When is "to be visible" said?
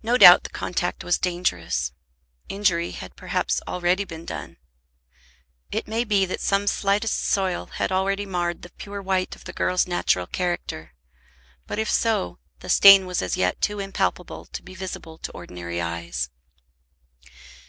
14.46-15.18